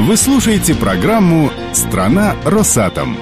Вы 0.00 0.16
слушаете 0.16 0.74
программу 0.74 1.52
«Страна 1.74 2.34
Росатом». 2.46 3.18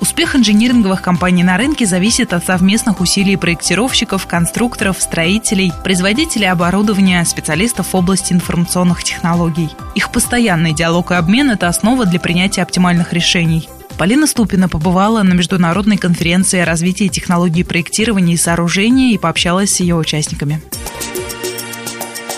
Успех 0.00 0.34
инжиниринговых 0.34 1.00
компаний 1.00 1.44
на 1.44 1.58
рынке 1.58 1.86
зависит 1.86 2.32
от 2.32 2.44
совместных 2.44 3.00
усилий 3.00 3.36
проектировщиков, 3.36 4.26
конструкторов, 4.26 5.00
строителей, 5.00 5.72
производителей 5.84 6.50
оборудования, 6.50 7.24
специалистов 7.24 7.92
в 7.92 7.94
области 7.94 8.32
информационных 8.32 9.04
технологий. 9.04 9.70
Их 9.94 10.10
постоянный 10.10 10.74
диалог 10.74 11.12
и 11.12 11.14
обмен– 11.14 11.50
это 11.52 11.68
основа 11.68 12.04
для 12.04 12.18
принятия 12.18 12.62
оптимальных 12.62 13.12
решений. 13.12 13.68
Полина 13.96 14.26
Ступина 14.26 14.68
побывала 14.68 15.22
на 15.22 15.34
международной 15.34 15.98
конференции 15.98 16.58
о 16.58 16.66
развитии 16.66 17.06
технологий 17.06 17.62
проектирования 17.62 18.34
и 18.34 18.36
сооружения 18.36 19.14
и 19.14 19.18
пообщалась 19.18 19.72
с 19.72 19.80
ее 19.80 19.94
участниками. 19.94 20.60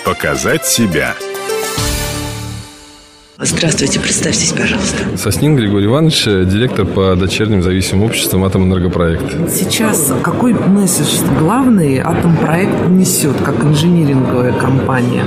Показать 0.08 0.64
себя– 0.64 1.14
Здравствуйте, 3.40 4.00
представьтесь, 4.00 4.52
пожалуйста. 4.52 5.16
Соснин 5.16 5.54
Григорий 5.54 5.86
Иванович, 5.86 6.24
директор 6.24 6.84
по 6.84 7.14
дочерним 7.14 7.62
зависимым 7.62 8.06
обществам 8.06 8.42
«Атомэнергопроект». 8.42 9.48
Сейчас 9.48 10.12
какой 10.22 10.54
месседж 10.54 11.20
главный 11.38 11.98
«Атомпроект» 11.98 12.88
несет, 12.88 13.36
как 13.44 13.62
инжиниринговая 13.62 14.52
компания? 14.52 15.24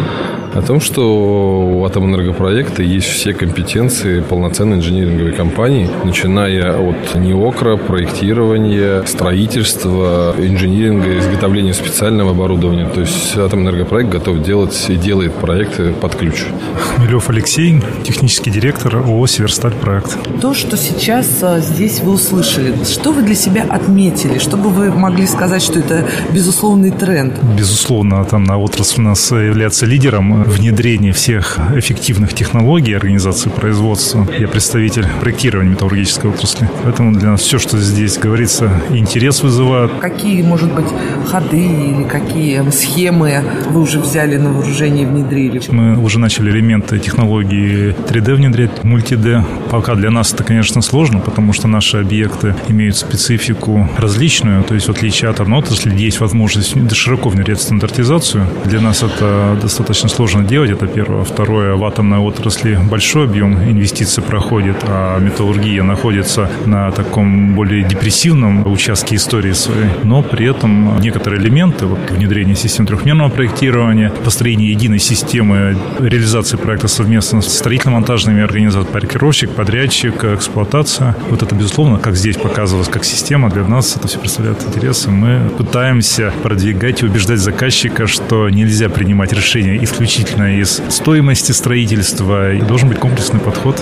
О 0.54 0.62
том, 0.62 0.82
что 0.82 1.62
у 1.62 1.86
Атомэнергопроекта 1.86 2.84
есть 2.84 3.08
все 3.08 3.34
компетенции 3.34 4.20
полноценной 4.22 4.78
инжиниринговой 4.78 5.32
компании, 5.32 5.90
начиная 6.04 6.78
от 6.78 7.16
неокра, 7.16 7.78
проектирования, 7.78 9.04
строительства, 9.06 10.36
инжиниринга, 10.38 11.20
изготовления 11.20 11.74
специального 11.74 12.32
оборудования. 12.32 12.88
То 12.88 13.02
есть 13.02 13.38
Атомэнергопроект 13.38 14.10
готов 14.10 14.42
делать 14.42 14.86
и 14.90 14.96
делает 14.96 15.34
проекты 15.34 15.94
под 15.94 16.16
ключ. 16.16 16.44
Хмелев 16.76 17.30
Алексей, 17.30 17.82
технический 18.04 18.52
директор 18.52 18.98
ООО 18.98 19.28
«Северсталь 19.28 19.74
проект». 19.74 20.18
То, 20.42 20.54
что 20.54 20.76
сейчас 20.76 21.28
а, 21.42 21.60
здесь 21.60 22.02
вы 22.02 22.14
услышали, 22.14 22.74
что 22.84 23.12
вы 23.12 23.22
для 23.22 23.36
себя 23.36 23.66
отметили? 23.70 24.38
Что 24.38 24.58
бы 24.58 24.70
вы 24.70 24.92
могли 24.92 25.28
сказать, 25.28 25.62
что 25.62 25.80
это 25.80 26.06
безусловный 26.34 26.92
тренд? 26.92 27.34
Безусловно, 27.58 28.24
там 28.26 28.44
на 28.44 28.58
отрасль 28.58 29.02
у 29.02 29.04
нас 29.04 29.32
является 29.32 29.86
лидером 29.86 30.41
внедрение 30.46 31.14
всех 31.14 31.60
эффективных 31.76 32.34
технологий 32.34 32.94
организации 32.94 33.50
производства. 33.50 34.28
Я 34.38 34.48
представитель 34.48 35.06
проектирования 35.20 35.72
металлургической 35.72 36.30
отрасли. 36.30 36.70
Поэтому 36.84 37.18
для 37.18 37.32
нас 37.32 37.42
все, 37.42 37.60
что 37.60 37.78
здесь 37.78 38.18
говорится, 38.18 38.72
интерес 38.90 39.44
вызывает. 39.44 39.92
Какие, 40.00 40.42
может 40.42 40.74
быть, 40.74 40.88
ходы 41.28 41.58
или 41.58 42.04
какие 42.04 42.70
схемы 42.72 43.44
вы 43.70 43.82
уже 43.82 44.00
взяли 44.00 44.38
на 44.38 44.52
вооружение 44.52 45.04
и 45.04 45.06
внедрили? 45.06 45.62
Мы 45.70 45.98
уже 45.98 46.20
начали 46.20 46.52
элементы 46.52 47.00
технологии 47.00 47.96
3D 48.10 48.36
внедрять, 48.36 48.84
мульти-D. 48.84 49.46
Пока 49.70 49.96
для 49.96 50.12
нас 50.12 50.34
это, 50.34 50.44
конечно, 50.44 50.82
сложно, 50.82 51.20
потому 51.20 51.54
что 51.54 51.68
наши 51.68 51.98
объекты 51.98 52.56
имеют 52.68 52.98
специфику 52.98 53.90
различную. 53.98 54.64
То 54.64 54.76
есть, 54.76 54.88
в 54.88 54.92
отличие 54.92 55.30
от 55.30 55.40
одной 55.40 55.60
отрасли, 55.60 55.96
есть 55.96 56.20
возможность 56.20 56.76
широко 56.96 57.30
внедрять 57.30 57.62
стандартизацию. 57.62 58.48
Для 58.66 58.82
нас 58.82 59.04
это 59.04 59.58
достаточно 59.62 60.10
сложно 60.10 60.31
сложно 60.32 60.48
делать, 60.48 60.72
это 60.72 60.88
первое. 60.88 61.24
Второе, 61.24 61.76
в 61.76 61.84
атомной 61.84 62.20
отрасли 62.20 62.80
большой 62.90 63.26
объем 63.26 63.54
инвестиций 63.54 64.24
проходит, 64.24 64.78
а 64.84 65.20
металлургия 65.20 65.84
находится 65.84 66.50
на 66.66 66.92
таком 66.92 67.54
более 67.54 67.84
депрессивном 67.84 68.66
участке 68.72 69.16
истории 69.16 69.52
своей. 69.52 69.90
Но 70.04 70.24
при 70.24 70.50
этом 70.50 71.00
некоторые 71.02 71.42
элементы, 71.42 71.86
вот 71.86 72.00
внедрение 72.12 72.56
систем 72.56 72.86
трехмерного 72.86 73.30
проектирования, 73.30 74.12
построение 74.24 74.72
единой 74.72 75.00
системы 75.00 75.76
реализации 76.00 76.58
проекта 76.58 76.88
совместно 76.88 77.42
с 77.42 77.58
строительно-монтажными 77.58 78.42
организациями, 78.42 78.94
паркировщик, 78.94 79.50
подрядчик, 79.50 80.24
эксплуатация. 80.24 81.16
Вот 81.30 81.44
это, 81.44 81.56
безусловно, 81.56 81.98
как 82.00 82.16
здесь 82.16 82.38
показывалось, 82.38 82.88
как 82.88 83.04
система, 83.04 83.50
для 83.50 83.66
нас 83.66 83.98
это 83.98 84.08
все 84.08 84.18
представляет 84.18 84.64
интересы. 84.66 85.10
Мы 85.10 85.50
пытаемся 85.58 86.32
продвигать 86.42 87.02
и 87.02 87.06
убеждать 87.06 87.40
заказчика, 87.40 88.08
что 88.08 88.50
нельзя 88.50 88.88
принимать 88.88 89.34
решения 89.34 89.78
исключительно 89.84 90.21
исключительно 90.22 90.60
из 90.60 90.82
стоимости 90.90 91.52
строительства. 91.52 92.54
И 92.54 92.62
должен 92.62 92.90
быть 92.90 93.00
комплексный 93.00 93.40
подход. 93.40 93.82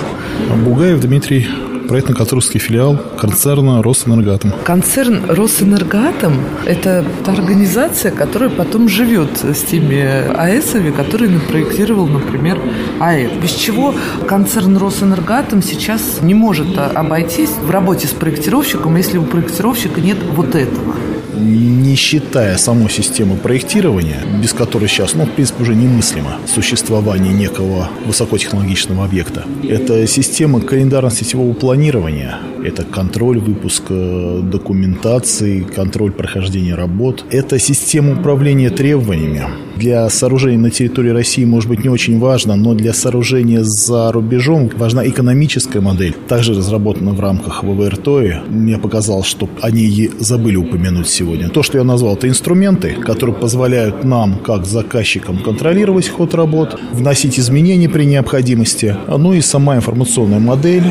Бугаев 0.64 1.00
Дмитрий, 1.02 1.48
проектно-конструкторский 1.90 2.60
филиал 2.60 2.98
концерна 3.18 3.84
«Росэнергатом». 3.84 4.54
Концерн 4.64 5.26
«Росэнергатом»– 5.28 6.40
это 6.66 7.04
та 7.26 7.34
организация, 7.34 8.12
которая 8.12 8.50
потом 8.50 8.88
живет 8.88 9.30
с 9.44 9.62
теми 9.64 10.02
АЭСами, 10.02 10.92
которые 10.92 11.30
напроектировал, 11.30 12.08
например, 12.08 12.58
АЭС. 13.00 13.32
Без 13.42 13.52
чего 13.52 13.94
концерн 14.28 14.78
«Росэнергатом» 14.78 15.62
сейчас 15.62 16.20
не 16.22 16.34
может 16.34 16.78
обойтись 16.78 17.52
в 17.62 17.70
работе 17.70 18.08
с 18.08 18.12
проектировщиком, 18.12 18.96
если 18.96 19.18
у 19.18 19.24
проектировщика 19.24 20.00
нет 20.00 20.18
вот 20.36 20.56
этого– 20.56 20.96
не 21.40 21.96
считая 21.96 22.58
саму 22.58 22.90
систему 22.90 23.36
проектирования, 23.36 24.18
без 24.42 24.54
которой 24.54 24.88
сейчас, 24.88 25.14
ну, 25.16 25.26
в 25.26 25.32
принципе, 25.32 25.64
уже 25.64 25.76
немыслимо 25.76 26.38
существование 26.46 27.34
некого 27.34 27.90
высокотехнологичного 28.06 29.06
объекта. 29.06 29.46
Это 29.64 30.06
система 30.08 30.60
календарно-сетевого 30.60 31.54
планирования, 31.54 32.40
это 32.64 32.84
контроль 32.84 33.40
выпуска 33.40 34.42
документации, 34.44 35.62
контроль 35.62 36.12
прохождения 36.12 36.76
работ. 36.76 37.24
Это 37.32 37.58
система 37.58 38.20
управления 38.20 38.70
требованиями. 38.70 39.46
Для 39.78 40.10
сооружений 40.10 40.58
на 40.58 40.70
территории 40.70 41.10
России, 41.10 41.46
может 41.46 41.70
быть, 41.70 41.84
не 41.84 41.90
очень 41.90 42.20
важно, 42.20 42.58
но 42.58 42.74
для 42.74 42.94
сооружения 42.94 43.62
за 43.64 44.12
рубежом 44.12 44.70
важна 44.76 45.08
экономическая 45.08 45.80
модель, 45.80 46.14
также 46.28 46.54
разработана 46.54 47.14
в 47.14 47.20
рамках 47.22 47.64
ВВРТОИ. 47.64 48.42
Мне 48.50 48.78
показалось, 48.78 49.28
что 49.28 49.50
они 49.62 50.10
забыли 50.20 50.58
упомянуть 50.58 51.08
сегодня. 51.08 51.29
То, 51.54 51.64
что 51.64 51.78
я 51.78 51.84
назвал, 51.84 52.16
это 52.16 52.28
инструменты, 52.28 52.94
которые 52.96 53.36
позволяют 53.36 54.04
нам, 54.04 54.36
как 54.40 54.66
заказчикам, 54.66 55.40
контролировать 55.40 56.10
ход 56.10 56.34
работ, 56.34 56.80
вносить 56.92 57.40
изменения 57.40 57.90
при 57.90 58.06
необходимости, 58.06 58.96
ну 59.08 59.34
и 59.34 59.42
сама 59.42 59.76
информационная 59.76 60.40
модель, 60.40 60.84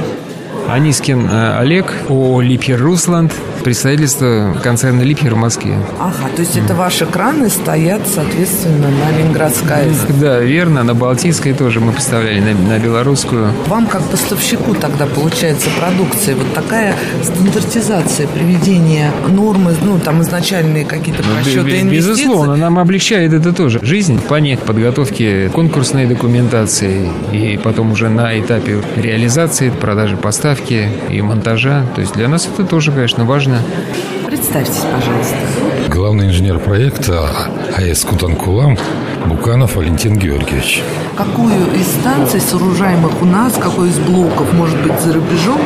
Анискин 0.69 1.27
э, 1.27 1.59
Олег, 1.59 1.95
ООО 2.09 2.43
«Липьер 2.43 2.79
Русланд», 2.81 3.33
представительство 3.65 4.57
концерна 4.63 5.03
«Липьер» 5.03 5.35
в 5.35 5.39
Москве. 5.39 5.77
Ага, 5.99 6.29
то 6.35 6.43
есть 6.43 6.57
это 6.57 6.75
ваши 6.75 7.07
краны 7.07 7.49
стоят, 7.49 8.03
соответственно, 8.07 8.89
на 8.89 9.19
Ленинградской 9.19 9.77
АЭС? 9.77 10.07
Да, 10.21 10.41
верно, 10.41 10.83
на 10.83 10.95
Балтийской 10.95 11.53
тоже 11.53 11.81
мы 11.81 11.93
поставляли, 11.93 12.41
на, 12.41 12.55
на 12.55 12.79
белорусскую. 12.79 13.53
Вам 13.67 13.87
как 13.87 14.03
поставщику 14.03 14.75
тогда 14.75 15.07
получается 15.07 15.69
продукция, 15.79 16.37
вот 16.37 16.53
такая 16.55 16.95
стандартизация, 17.23 18.27
приведение 18.29 19.11
нормы, 19.29 19.75
ну, 19.83 19.99
там 19.99 20.23
изначальные 20.23 20.85
какие-то 20.85 21.23
ну, 21.23 21.39
расчеты 21.39 21.81
инвестиций? 21.81 22.25
Безусловно, 22.25 22.57
нам 22.57 22.79
облегчает 22.79 23.33
это 23.33 23.53
тоже. 23.53 23.81
Жизнь 23.83 24.19
в 24.19 24.23
плане 24.23 24.57
подготовки 24.57 25.49
конкурсной 25.53 26.07
документации 26.07 27.09
и 27.33 27.59
потом 27.63 27.93
уже 27.93 28.09
на 28.09 28.39
этапе 28.39 28.83
реализации, 28.97 29.71
продажи 29.71 30.17
поставки 30.17 30.89
и 31.11 31.23
монтажа. 31.23 31.85
То 31.95 32.01
есть 32.01 32.15
для 32.15 32.29
нас 32.29 32.49
это 32.53 32.65
тоже, 32.65 32.93
конечно, 32.93 33.25
важно. 33.25 33.48
важно. 33.49 34.28
Представьтесь, 34.29 34.83
пожалуйста. 34.83 35.37
Главный 35.89 36.27
инженер 36.27 36.59
проекта 36.59 37.31
АЭС 37.75 38.05
Кутанкулам 38.05 38.77
Буканов 39.25 39.77
Валентин 39.77 40.19
Георгиевич. 40.19 40.83
Какую 41.17 41.73
из 41.75 41.87
станций, 41.87 42.39
сооружаемых 42.39 43.23
у 43.23 43.25
нас, 43.25 43.55
какой 43.55 43.89
из 43.89 43.99
блоков, 43.99 44.53
может 44.53 44.81
быть, 44.83 45.01
за 45.01 45.15
рубежом, 45.15 45.59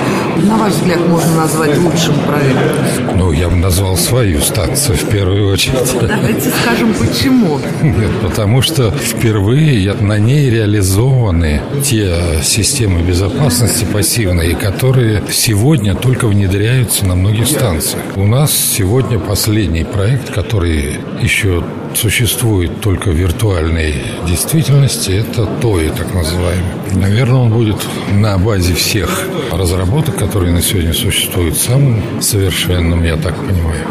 на 0.45 0.57
ваш 0.57 0.75
взгляд, 0.75 1.01
можно 1.09 1.35
назвать 1.35 1.77
лучшим 1.77 2.15
проектом? 2.21 3.19
Ну, 3.19 3.33
я 3.33 3.49
бы 3.49 3.57
назвал 3.57 3.97
свою 3.97 4.41
станцию 4.41 4.97
в 4.97 5.09
первую 5.09 5.53
очередь. 5.53 5.97
Давайте 6.01 6.51
скажем, 6.63 6.95
почему. 6.95 7.59
Нет, 7.83 8.11
потому 8.23 8.63
что 8.63 8.93
впервые 8.93 9.93
на 9.95 10.19
ней 10.19 10.49
реализованы 10.49 11.61
те 11.83 12.41
системы 12.43 13.03
безопасности 13.03 13.85
пассивные, 13.93 14.55
которые 14.55 15.23
сегодня 15.31 15.95
только 15.95 16.29
внедряются 16.29 17.05
на 17.05 17.17
многих 17.17 17.49
станциях. 17.49 18.03
У 18.17 18.27
нас 18.27 18.52
сегодня 18.53 19.19
последний 19.19 19.85
проект, 19.85 20.31
который 20.31 20.99
еще 21.21 21.65
существует 21.97 22.81
только 22.81 23.11
в 23.11 23.15
виртуальной 23.15 23.95
действительности, 24.27 25.11
это 25.11 25.47
ТОИ, 25.61 25.89
так 25.89 26.15
называемый. 26.15 26.73
Наверное, 26.95 27.41
он 27.41 27.51
будет 27.51 27.77
на 28.13 28.39
базе 28.39 28.75
всех 28.75 29.29
разработок, 29.53 30.17
которые 30.17 30.53
на 30.53 30.63
сегодня 30.63 30.93
существуют, 30.93 31.57
самым 31.57 32.03
совершенным, 32.21 33.03
я 33.05 33.17
так 33.17 33.35
понимаю. 33.37 33.87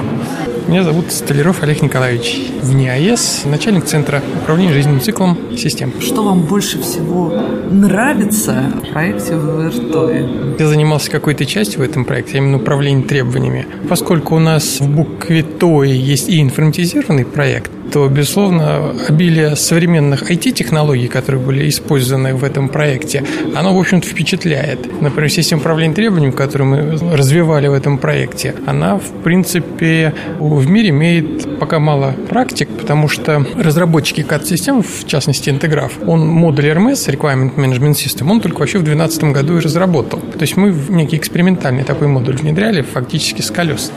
Меня 0.68 0.83
зовут 0.83 1.12
Столяров 1.12 1.63
Олег 1.63 1.81
Николаевич. 1.81 2.39
В 2.62 2.74
НИАЭС, 2.74 3.42
начальник 3.45 3.86
Центра 3.86 4.21
управления 4.42 4.71
жизненным 4.71 5.01
циклом 5.01 5.38
систем. 5.57 5.92
Что 6.00 6.24
вам 6.24 6.44
больше 6.44 6.81
всего 6.81 7.33
нравится 7.69 8.71
в 8.81 8.94
проекте 8.94 9.36
ВРТОИ? 9.36 10.59
Я 10.59 10.68
занимался 10.68 11.12
какой-то 11.12 11.45
частью 11.45 11.80
в 11.80 11.83
этом 11.83 12.06
проекте, 12.06 12.38
именно 12.38 12.57
управлением 12.57 13.03
требованиями. 13.03 13.65
Поскольку 13.89 14.36
у 14.36 14.39
нас 14.39 14.80
в 14.80 14.88
букве 14.88 15.44
ТОИ 15.44 15.92
есть 15.92 16.30
и 16.30 16.39
информатизированный 16.39 17.25
проект, 17.25 17.71
то, 17.91 18.07
безусловно, 18.07 18.95
обилие 19.07 19.55
современных 19.55 20.31
IT-технологий, 20.31 21.07
которые 21.07 21.41
были 21.41 21.67
использованы 21.69 22.33
в 22.33 22.43
этом 22.43 22.69
проекте, 22.69 23.23
оно, 23.55 23.75
в 23.75 23.79
общем-то, 23.79 24.07
впечатляет. 24.07 25.01
Например, 25.01 25.29
система 25.29 25.61
управления 25.61 25.93
требованиями, 25.93 26.31
которую 26.31 26.69
мы 26.69 27.15
развивали 27.15 27.67
в 27.67 27.73
этом 27.73 27.97
проекте, 27.97 28.55
она, 28.65 28.97
в 28.97 29.23
принципе, 29.23 30.13
в 30.39 30.69
мире 30.69 30.89
имеет 30.89 31.59
пока 31.59 31.79
мало 31.79 32.15
практик, 32.29 32.69
потому 32.69 33.07
что 33.07 33.45
разработчики 33.55 34.21
CAD-систем, 34.21 34.83
в 34.83 35.05
частности, 35.05 35.49
Интеграф, 35.49 35.93
он 36.05 36.25
модуль 36.27 36.67
RMS, 36.67 37.09
Requirement 37.09 37.55
Management 37.55 37.93
System, 37.93 38.29
он 38.31 38.41
только 38.41 38.59
вообще 38.59 38.77
в 38.77 38.83
2012 38.83 39.23
году 39.35 39.57
и 39.57 39.61
разработал. 39.61 40.19
То 40.19 40.41
есть 40.41 40.55
мы 40.55 40.73
некий 40.89 41.17
экспериментальный 41.17 41.83
такой 41.83 42.07
модуль 42.07 42.38
внедряли 42.38 42.81
фактически 42.81 43.41
с 43.41 43.51
колес. 43.51 43.91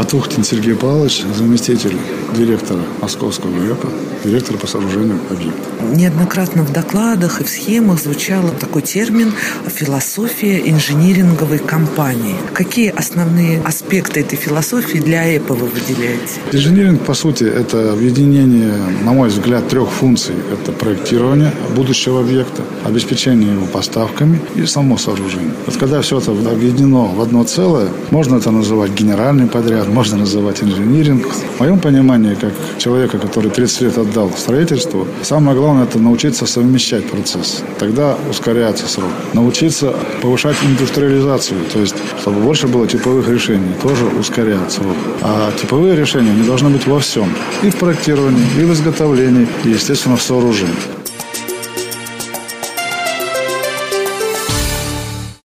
Потухтин 0.00 0.44
Сергей 0.44 0.74
Павлович, 0.74 1.26
заместитель 1.36 1.94
директора 2.34 2.80
Московского 3.02 3.50
ГЭПа, 3.50 3.88
директор 4.24 4.56
по 4.56 4.66
сооружению 4.66 5.18
объекта. 5.28 5.60
Неоднократно 5.94 6.62
в 6.62 6.72
докладах 6.72 7.42
и 7.42 7.44
в 7.44 7.50
схемах 7.50 8.00
звучал 8.00 8.48
такой 8.58 8.80
термин 8.80 9.34
«философия 9.66 10.62
инжиниринговой 10.70 11.58
компании». 11.58 12.34
Какие 12.54 12.88
основные 12.88 13.60
аспекты 13.60 14.20
этой 14.20 14.36
философии 14.36 14.96
для 14.96 15.36
ЭПа 15.36 15.52
вы 15.52 15.66
выделяете? 15.66 16.40
Инжиниринг, 16.50 17.02
по 17.02 17.12
сути, 17.12 17.44
это 17.44 17.92
объединение, 17.92 18.72
на 19.04 19.12
мой 19.12 19.28
взгляд, 19.28 19.68
трех 19.68 19.90
функций. 19.90 20.34
Это 20.50 20.72
проектирование 20.72 21.52
будущего 21.76 22.20
объекта, 22.20 22.62
обеспечение 22.86 23.52
его 23.52 23.66
поставками 23.66 24.40
и 24.54 24.64
само 24.64 24.96
сооружение. 24.96 25.52
Вот 25.66 25.76
когда 25.76 26.00
все 26.00 26.20
это 26.20 26.30
объединено 26.30 27.04
в 27.04 27.20
одно 27.20 27.44
целое, 27.44 27.88
можно 28.10 28.36
это 28.36 28.50
называть 28.50 28.92
генеральный 28.92 29.46
подряд, 29.46 29.89
можно 29.90 30.16
называть 30.18 30.62
инжиниринг. 30.62 31.26
В 31.26 31.60
моем 31.60 31.78
понимании, 31.78 32.34
как 32.34 32.52
человека, 32.78 33.18
который 33.18 33.50
30 33.50 33.80
лет 33.82 33.98
отдал 33.98 34.30
строительству, 34.30 35.06
самое 35.22 35.56
главное– 35.56 35.84
это 35.84 35.98
научиться 35.98 36.46
совмещать 36.46 37.08
процесс. 37.10 37.62
Тогда 37.78 38.16
ускоряется 38.30 38.88
срок. 38.88 39.10
Научиться 39.32 39.94
повышать 40.22 40.56
индустриализацию, 40.66 41.60
то 41.72 41.80
есть, 41.80 41.94
чтобы 42.20 42.40
больше 42.40 42.68
было 42.68 42.86
типовых 42.86 43.28
решений, 43.28 43.72
тоже 43.82 44.04
ускоряет 44.06 44.72
срок. 44.72 44.96
А 45.22 45.52
типовые 45.60 45.96
решения 45.96 46.32
не 46.32 46.46
должны 46.46 46.70
быть 46.70 46.86
во 46.86 46.98
всем. 46.98 47.28
И 47.62 47.70
в 47.70 47.76
проектировании, 47.76 48.46
и 48.58 48.64
в 48.64 48.72
изготовлении, 48.72 49.48
и, 49.64 49.70
естественно, 49.70 50.16
в 50.16 50.22
сооружении. 50.22 50.99